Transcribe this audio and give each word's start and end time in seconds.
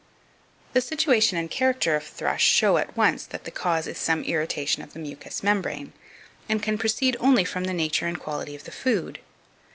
2528. 0.73 0.73
The 0.73 0.81
situation 0.81 1.37
and 1.37 1.51
character 1.51 1.95
of 1.95 2.03
thrush 2.03 2.43
show 2.43 2.77
at 2.77 2.97
once 2.97 3.23
that 3.27 3.43
the 3.43 3.51
cause 3.51 3.85
is 3.85 3.99
some 3.99 4.23
irritation 4.23 4.81
of 4.81 4.93
the 4.93 4.97
mucous 4.99 5.43
membrane, 5.43 5.93
and 6.49 6.63
can 6.63 6.75
proceed 6.79 7.15
only 7.19 7.45
from 7.45 7.65
the 7.65 7.71
nature 7.71 8.07
and 8.07 8.19
quality 8.19 8.55
of 8.55 8.63
the 8.63 8.71
food. 8.71 9.19